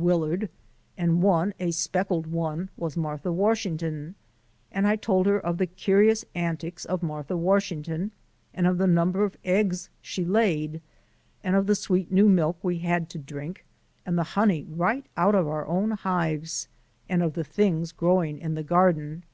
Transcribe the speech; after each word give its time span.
Willard, 0.00 0.48
and 0.96 1.22
one, 1.24 1.52
a 1.58 1.72
speckled 1.72 2.28
one, 2.28 2.68
was 2.76 2.96
Martha 2.96 3.32
Washington, 3.32 4.14
and 4.70 4.86
I 4.86 4.94
told 4.94 5.26
her 5.26 5.40
of 5.40 5.58
the 5.58 5.66
curious 5.66 6.24
antics 6.36 6.84
of 6.84 7.02
Martha 7.02 7.36
Washington 7.36 8.12
and 8.54 8.68
of 8.68 8.78
the 8.78 8.86
number 8.86 9.24
of 9.24 9.36
eggs 9.44 9.90
she 10.00 10.24
laid, 10.24 10.80
and 11.42 11.56
of 11.56 11.66
the 11.66 11.74
sweet 11.74 12.12
new 12.12 12.28
milk 12.28 12.60
we 12.62 12.78
had 12.78 13.10
to 13.10 13.18
drink, 13.18 13.64
and 14.06 14.16
the 14.16 14.22
honey 14.38 14.64
right 14.70 15.04
out 15.16 15.34
of 15.34 15.48
our 15.48 15.66
own 15.66 15.90
hives, 15.90 16.68
and 17.08 17.20
of 17.20 17.32
the 17.32 17.42
things 17.42 17.90
growing 17.90 18.38
in 18.38 18.54
the 18.54 18.62
garden. 18.62 19.24